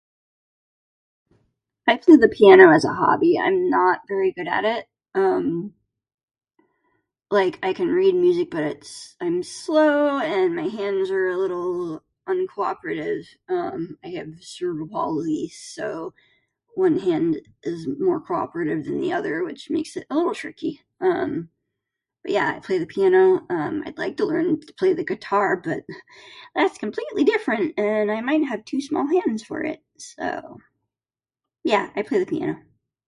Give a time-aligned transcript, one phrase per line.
[1.87, 3.37] I play the piano as a hobby.
[3.39, 4.87] I'm not very good at it.
[5.15, 5.73] Um,
[7.29, 9.15] like, I can read music, but it's...
[9.19, 13.25] I'm slow and my hands are a little uncooperative.
[13.49, 16.13] Um, I have cerebral palsy so
[16.75, 20.81] one hand is more cooperative than the other, which makes it's a little tricky.
[21.01, 21.49] Um,
[22.23, 23.41] but, yeah, I play the piano.
[23.49, 25.81] Um, I'd like to learn to play the guitar, but
[26.55, 29.81] that's completely different, and I might have too-small hands for it.
[29.97, 30.59] So...
[31.65, 32.57] yeah, I play the piano.